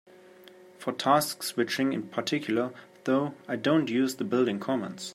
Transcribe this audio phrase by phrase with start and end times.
[0.79, 5.09] For task switching in particular, though, I don't use the built-in commands.